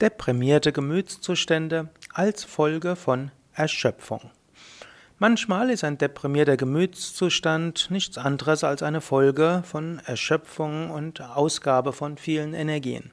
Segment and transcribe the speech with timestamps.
[0.00, 4.32] Deprimierte Gemütszustände als Folge von Erschöpfung.
[5.18, 12.16] Manchmal ist ein deprimierter Gemütszustand nichts anderes als eine Folge von Erschöpfung und Ausgabe von
[12.16, 13.12] vielen Energien.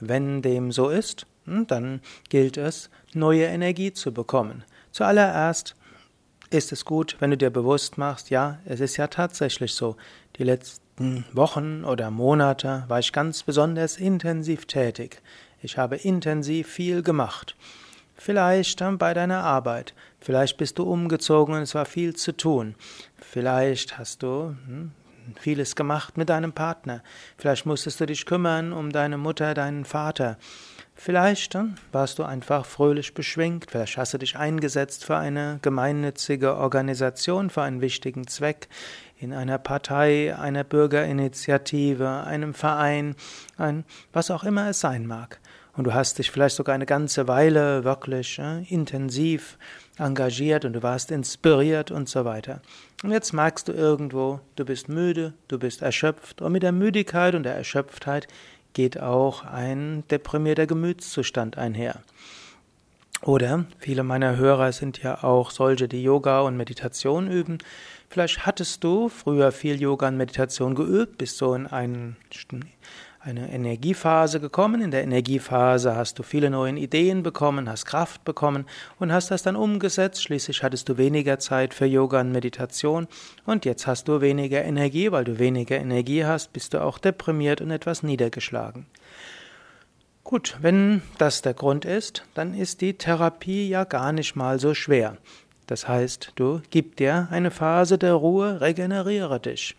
[0.00, 4.64] Wenn dem so ist, hm, dann gilt es, neue Energie zu bekommen.
[4.90, 5.76] Zuallererst
[6.50, 9.96] ist es gut, wenn du dir bewusst machst, ja, es ist ja tatsächlich so.
[10.38, 15.22] Die letzten Wochen oder Monate war ich ganz besonders intensiv tätig.
[15.62, 17.56] Ich habe intensiv viel gemacht.
[18.14, 19.94] Vielleicht bei deiner Arbeit.
[20.20, 22.74] Vielleicht bist du umgezogen und es war viel zu tun.
[23.18, 24.92] Vielleicht hast du hm,
[25.38, 27.02] vieles gemacht mit deinem Partner.
[27.38, 30.36] Vielleicht musstest du dich kümmern um deine Mutter, deinen Vater.
[30.94, 36.56] Vielleicht hm, warst du einfach fröhlich beschwingt, vielleicht hast du dich eingesetzt für eine gemeinnützige
[36.56, 38.68] Organisation, für einen wichtigen Zweck,
[39.16, 43.16] in einer Partei, einer Bürgerinitiative, einem Verein,
[43.56, 45.40] ein, was auch immer es sein mag.
[45.80, 49.56] Und du hast dich vielleicht sogar eine ganze Weile wirklich äh, intensiv
[49.96, 52.60] engagiert und du warst inspiriert und so weiter.
[53.02, 57.34] Und jetzt merkst du irgendwo, du bist müde, du bist erschöpft und mit der Müdigkeit
[57.34, 58.28] und der Erschöpftheit
[58.74, 62.02] geht auch ein deprimierter Gemütszustand einher.
[63.22, 67.56] Oder viele meiner Hörer sind ja auch solche, die Yoga und Meditation üben.
[68.10, 72.18] Vielleicht hattest du früher viel Yoga und Meditation geübt, bist so in einen
[73.20, 74.80] eine Energiephase gekommen.
[74.80, 78.64] In der Energiephase hast du viele neue Ideen bekommen, hast Kraft bekommen
[78.98, 80.22] und hast das dann umgesetzt.
[80.22, 83.08] Schließlich hattest du weniger Zeit für Yoga und Meditation
[83.44, 85.12] und jetzt hast du weniger Energie.
[85.12, 88.86] Weil du weniger Energie hast, bist du auch deprimiert und etwas niedergeschlagen.
[90.24, 94.74] Gut, wenn das der Grund ist, dann ist die Therapie ja gar nicht mal so
[94.74, 95.16] schwer.
[95.66, 99.76] Das heißt, du gib dir eine Phase der Ruhe, regeneriere dich.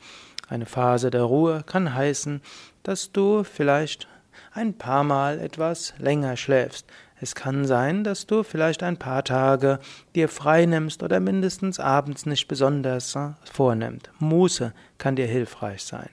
[0.52, 2.42] Eine Phase der Ruhe kann heißen,
[2.84, 4.10] dass du vielleicht
[4.52, 6.86] ein paar Mal etwas länger schläfst.
[7.22, 9.80] Es kann sein, dass du vielleicht ein paar Tage
[10.14, 14.10] dir frei nimmst oder mindestens abends nicht besonders äh, vornimmst.
[14.20, 16.10] Muße kann dir hilfreich sein.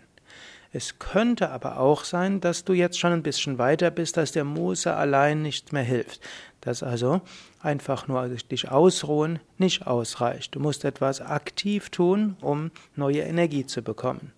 [0.72, 4.44] Es könnte aber auch sein, dass du jetzt schon ein bisschen weiter bist, dass der
[4.44, 6.20] Muße allein nicht mehr hilft.
[6.68, 7.22] Dass also
[7.62, 10.54] einfach nur dich ausruhen nicht ausreicht.
[10.54, 14.32] Du musst etwas aktiv tun, um neue Energie zu bekommen.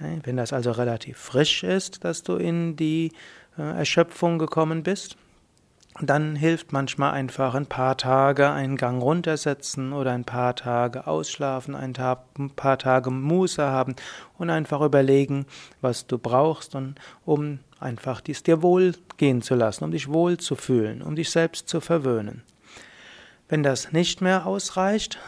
[0.00, 3.12] Wenn das also relativ frisch ist, dass du in die
[3.56, 5.16] äh, Erschöpfung gekommen bist,
[6.00, 11.74] dann hilft manchmal einfach ein paar Tage einen Gang runtersetzen oder ein paar Tage ausschlafen,
[11.74, 11.92] ein
[12.54, 13.96] paar Tage Muße haben
[14.36, 15.46] und einfach überlegen,
[15.80, 20.36] was du brauchst, und, um einfach dies dir wohl gehen zu lassen, um dich wohl
[20.36, 22.42] zu fühlen, um dich selbst zu verwöhnen.
[23.48, 25.18] Wenn das nicht mehr ausreicht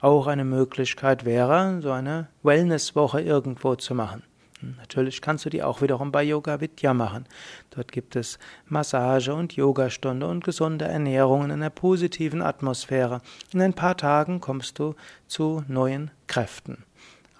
[0.00, 4.22] Auch eine Möglichkeit wäre, so eine Wellnesswoche irgendwo zu machen.
[4.60, 7.26] Natürlich kannst du die auch wiederum bei Yoga Vidya machen.
[7.70, 13.20] Dort gibt es Massage und Yogastunde und gesunde Ernährung in einer positiven Atmosphäre.
[13.52, 14.94] In ein paar Tagen kommst du
[15.26, 16.84] zu neuen Kräften.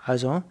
[0.05, 0.45] Also,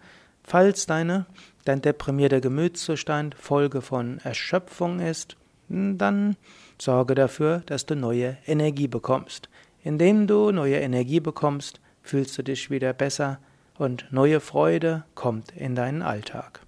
[0.48, 1.26] falls deine,
[1.64, 5.36] dein deprimierter Gemütszustand Folge von Erschöpfung ist,
[5.68, 6.36] dann
[6.80, 9.50] sorge dafür, dass du neue Energie bekommst.
[9.84, 13.38] Indem du neue Energie bekommst, fühlst du dich wieder besser
[13.76, 16.60] und neue Freude kommt in deinen Alltag.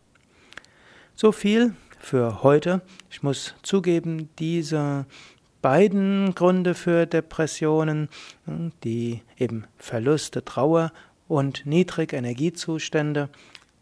[1.14, 2.82] So viel für heute.
[3.10, 5.06] Ich muss zugeben, diese
[5.62, 8.08] beiden Gründe für Depressionen,
[8.84, 10.92] die eben Verluste, Trauer
[11.28, 13.28] und Niedrigenergiezustände,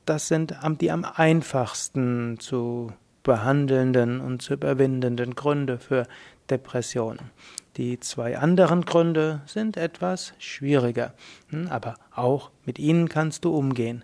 [0.09, 6.07] das sind die am einfachsten zu behandelnden und zu überwindenden Gründe für
[6.49, 7.31] Depressionen.
[7.77, 11.13] Die zwei anderen Gründe sind etwas schwieriger,
[11.51, 14.03] hm, aber auch mit ihnen kannst du umgehen,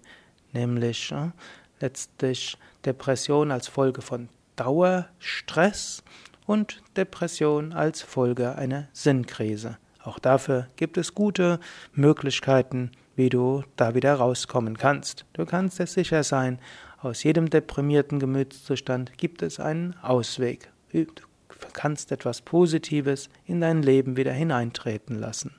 [0.52, 1.30] nämlich äh,
[1.80, 6.04] letztlich Depression als Folge von Dauerstress
[6.46, 9.78] und Depression als Folge einer Sinnkrise.
[10.02, 11.60] Auch dafür gibt es gute
[11.94, 15.24] Möglichkeiten, wie du da wieder rauskommen kannst.
[15.32, 16.58] Du kannst dir sicher sein,
[17.00, 20.70] aus jedem deprimierten Gemütszustand gibt es einen Ausweg.
[20.92, 21.04] Du
[21.72, 25.54] kannst etwas Positives in dein Leben wieder hineintreten lassen.